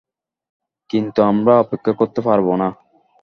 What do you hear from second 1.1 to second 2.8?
আমরা অপেক্ষা করতে পারব না।